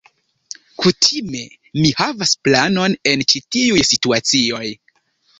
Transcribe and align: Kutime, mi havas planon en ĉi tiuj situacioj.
Kutime, 0.83 1.41
mi 1.81 1.91
havas 1.99 2.31
planon 2.47 2.95
en 3.11 3.23
ĉi 3.33 3.41
tiuj 3.57 3.83
situacioj. 3.91 4.63